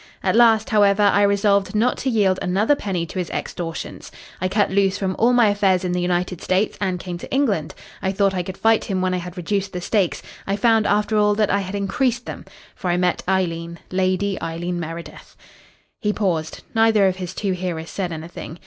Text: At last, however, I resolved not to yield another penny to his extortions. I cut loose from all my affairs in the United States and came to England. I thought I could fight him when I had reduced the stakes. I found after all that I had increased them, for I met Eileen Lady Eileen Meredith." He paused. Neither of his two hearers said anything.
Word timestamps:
At 0.23 0.35
last, 0.35 0.71
however, 0.71 1.03
I 1.03 1.21
resolved 1.21 1.75
not 1.75 1.95
to 1.99 2.09
yield 2.09 2.39
another 2.41 2.73
penny 2.73 3.05
to 3.05 3.19
his 3.19 3.29
extortions. 3.29 4.11
I 4.41 4.47
cut 4.47 4.71
loose 4.71 4.97
from 4.97 5.15
all 5.19 5.31
my 5.31 5.49
affairs 5.49 5.83
in 5.83 5.91
the 5.91 6.01
United 6.01 6.41
States 6.41 6.75
and 6.81 6.99
came 6.99 7.19
to 7.19 7.31
England. 7.31 7.75
I 8.01 8.11
thought 8.11 8.33
I 8.33 8.41
could 8.41 8.57
fight 8.57 8.85
him 8.85 9.01
when 9.03 9.13
I 9.13 9.17
had 9.17 9.37
reduced 9.37 9.73
the 9.73 9.79
stakes. 9.79 10.23
I 10.47 10.55
found 10.55 10.87
after 10.87 11.17
all 11.17 11.35
that 11.35 11.51
I 11.51 11.59
had 11.59 11.75
increased 11.75 12.25
them, 12.25 12.45
for 12.73 12.89
I 12.89 12.97
met 12.97 13.21
Eileen 13.29 13.77
Lady 13.91 14.41
Eileen 14.41 14.79
Meredith." 14.79 15.35
He 15.99 16.13
paused. 16.13 16.63
Neither 16.73 17.05
of 17.05 17.17
his 17.17 17.35
two 17.35 17.51
hearers 17.51 17.91
said 17.91 18.11
anything. 18.11 18.57